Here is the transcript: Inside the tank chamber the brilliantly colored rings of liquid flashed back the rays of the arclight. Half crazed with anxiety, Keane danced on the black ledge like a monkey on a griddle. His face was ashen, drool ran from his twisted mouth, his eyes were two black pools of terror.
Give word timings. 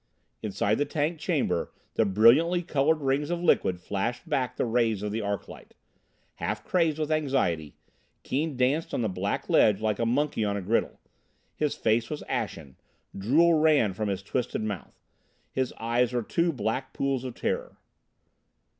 Inside 0.41 0.79
the 0.79 0.85
tank 0.85 1.19
chamber 1.19 1.71
the 1.93 2.05
brilliantly 2.05 2.63
colored 2.63 3.01
rings 3.03 3.29
of 3.29 3.43
liquid 3.43 3.79
flashed 3.79 4.27
back 4.27 4.55
the 4.57 4.65
rays 4.65 5.03
of 5.03 5.11
the 5.11 5.19
arclight. 5.21 5.73
Half 6.37 6.63
crazed 6.65 6.97
with 6.97 7.11
anxiety, 7.11 7.75
Keane 8.23 8.57
danced 8.57 8.95
on 8.95 9.03
the 9.03 9.07
black 9.07 9.47
ledge 9.47 9.79
like 9.79 9.99
a 9.99 10.05
monkey 10.07 10.43
on 10.43 10.57
a 10.57 10.61
griddle. 10.63 10.99
His 11.55 11.75
face 11.75 12.09
was 12.09 12.23
ashen, 12.23 12.77
drool 13.15 13.53
ran 13.53 13.93
from 13.93 14.09
his 14.09 14.23
twisted 14.23 14.63
mouth, 14.63 14.99
his 15.51 15.71
eyes 15.79 16.13
were 16.13 16.23
two 16.23 16.51
black 16.51 16.93
pools 16.93 17.23
of 17.23 17.35
terror. 17.35 17.77